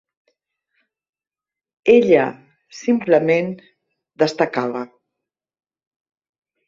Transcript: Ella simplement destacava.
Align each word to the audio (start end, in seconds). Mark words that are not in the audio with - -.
Ella 1.95 2.23
simplement 2.79 3.53
destacava. 4.25 4.85